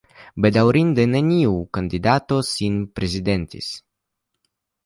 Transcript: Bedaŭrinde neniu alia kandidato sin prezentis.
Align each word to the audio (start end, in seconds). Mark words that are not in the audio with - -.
Bedaŭrinde 0.45 1.05
neniu 1.11 1.51
alia 1.57 1.69
kandidato 1.79 2.39
sin 2.53 2.81
prezentis. 3.01 3.69